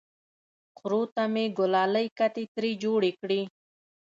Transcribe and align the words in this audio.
خرو 0.77 1.01
ته 1.15 1.23
مې 1.33 1.45
ګلالۍ 1.57 2.07
کتې 2.17 2.43
ترې 2.53 2.71
جوړې 2.83 3.11
کړې! 3.21 3.41